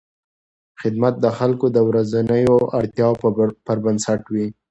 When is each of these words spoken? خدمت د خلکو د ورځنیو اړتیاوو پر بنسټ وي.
خدمت 0.81 1.13
د 1.23 1.25
خلکو 1.37 1.65
د 1.75 1.77
ورځنیو 1.89 2.55
اړتیاوو 2.79 3.19
پر 3.65 3.77
بنسټ 3.83 4.21
وي. 4.33 4.47